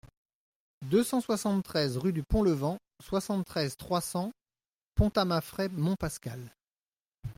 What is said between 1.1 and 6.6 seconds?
soixante-treize rue du Pont Levant, soixante-treize, trois cents, Pontamafrey-Montpascal